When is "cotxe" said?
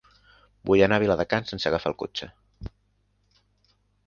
2.01-2.31